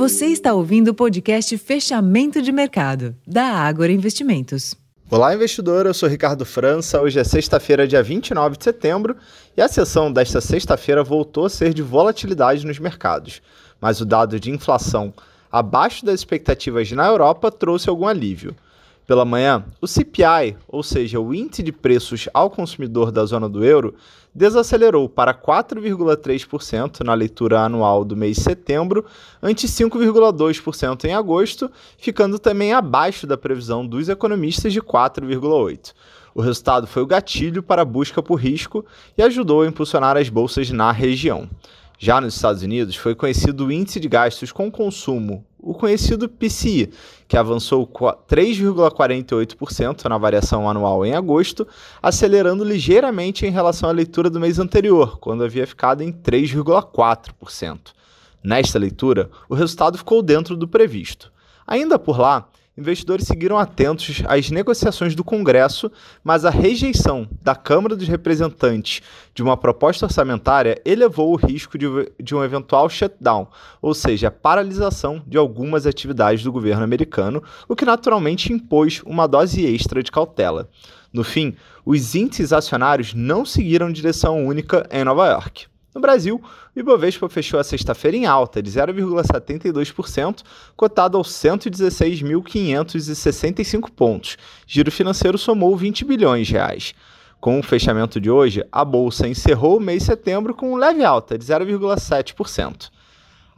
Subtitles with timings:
[0.00, 4.74] Você está ouvindo o podcast Fechamento de Mercado, da Ágora Investimentos.
[5.10, 5.84] Olá, investidor.
[5.84, 7.02] Eu sou Ricardo França.
[7.02, 9.14] Hoje é sexta-feira, dia 29 de setembro,
[9.54, 13.42] e a sessão desta sexta-feira voltou a ser de volatilidade nos mercados.
[13.78, 15.12] Mas o dado de inflação
[15.52, 18.56] abaixo das expectativas na Europa trouxe algum alívio.
[19.10, 23.64] Pela manhã, o CPI, ou seja, o índice de preços ao consumidor da zona do
[23.64, 23.92] euro,
[24.32, 29.04] desacelerou para 4,3% na leitura anual do mês de setembro,
[29.42, 31.68] ante 5,2% em agosto,
[31.98, 35.92] ficando também abaixo da previsão dos economistas de 4,8%.
[36.32, 38.86] O resultado foi o gatilho para a busca por risco
[39.18, 41.50] e ajudou a impulsionar as bolsas na região.
[41.98, 46.90] Já nos Estados Unidos, foi conhecido o índice de gastos com consumo, o conhecido PCI,
[47.28, 51.68] que avançou 3,48% na variação anual em agosto,
[52.02, 57.78] acelerando ligeiramente em relação à leitura do mês anterior, quando havia ficado em 3,4%.
[58.42, 61.30] Nesta leitura, o resultado ficou dentro do previsto.
[61.66, 65.90] Ainda por lá, investidores seguiram atentos às negociações do Congresso,
[66.24, 69.02] mas a rejeição da Câmara dos Representantes
[69.34, 71.86] de uma proposta orçamentária elevou o risco de,
[72.18, 73.48] de um eventual shutdown,
[73.82, 79.64] ou seja, paralisação de algumas atividades do governo americano, o que naturalmente impôs uma dose
[79.64, 80.68] extra de cautela.
[81.12, 85.66] No fim, os índices acionários não seguiram direção única em Nova York.
[85.94, 86.42] No Brasil,
[86.74, 90.44] o Ibovespa fechou a sexta-feira em alta de 0,72%,
[90.76, 94.36] cotado aos 116.565 pontos.
[94.66, 96.94] Giro financeiro somou 20 bilhões de reais.
[97.40, 101.36] Com o fechamento de hoje, a bolsa encerrou o mês de setembro com leve alta
[101.36, 102.88] de 0,7%.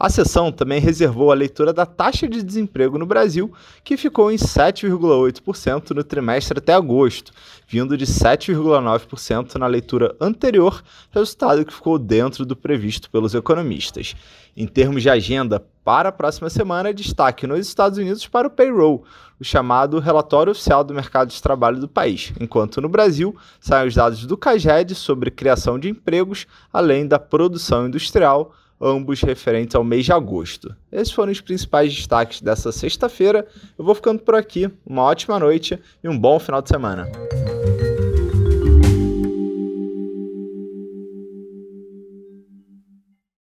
[0.03, 3.53] A sessão também reservou a leitura da taxa de desemprego no Brasil,
[3.84, 7.31] que ficou em 7,8% no trimestre até agosto,
[7.69, 14.17] vindo de 7,9% na leitura anterior, resultado que ficou dentro do previsto pelos economistas.
[14.56, 19.05] Em termos de agenda, para a próxima semana, destaque nos Estados Unidos para o payroll,
[19.39, 23.94] o chamado relatório oficial do mercado de trabalho do país, enquanto no Brasil saem os
[23.94, 30.04] dados do CAGED sobre criação de empregos, além da produção industrial ambos referentes ao mês
[30.04, 30.75] de agosto.
[30.91, 33.47] Esses foram os principais destaques dessa sexta-feira.
[33.78, 34.69] Eu vou ficando por aqui.
[34.84, 37.06] Uma ótima noite e um bom final de semana.